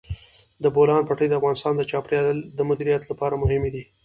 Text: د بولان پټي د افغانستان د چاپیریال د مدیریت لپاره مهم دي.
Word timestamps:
د 0.63 0.65
بولان 0.75 1.01
پټي 1.09 1.27
د 1.29 1.33
افغانستان 1.39 1.73
د 1.77 1.81
چاپیریال 1.91 2.37
د 2.57 2.59
مدیریت 2.69 3.03
لپاره 3.11 3.39
مهم 3.43 3.63
دي. 3.73 3.83